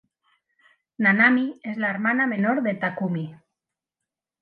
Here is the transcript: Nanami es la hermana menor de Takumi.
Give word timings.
Nanami 0.97 1.59
es 1.63 1.77
la 1.77 1.91
hermana 1.91 2.25
menor 2.33 2.63
de 2.63 2.73
Takumi. 2.73 3.31